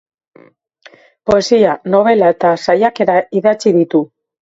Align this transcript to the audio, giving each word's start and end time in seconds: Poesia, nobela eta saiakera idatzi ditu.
Poesia, 1.31 1.77
nobela 1.97 2.33
eta 2.39 2.57
saiakera 2.67 3.23
idatzi 3.43 3.79
ditu. 3.81 4.07